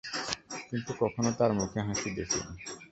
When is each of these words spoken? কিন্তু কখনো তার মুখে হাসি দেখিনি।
কিন্তু 0.67 0.91
কখনো 1.01 1.29
তার 1.39 1.51
মুখে 1.57 1.79
হাসি 1.87 2.09
দেখিনি। 2.17 2.53